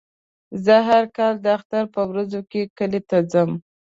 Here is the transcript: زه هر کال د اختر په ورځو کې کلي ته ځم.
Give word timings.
زه 0.65 0.75
هر 0.89 1.03
کال 1.17 1.33
د 1.41 1.45
اختر 1.57 1.83
په 1.95 2.01
ورځو 2.09 2.41
کې 2.51 2.61
کلي 2.77 3.01
ته 3.09 3.17
ځم. 3.31 3.51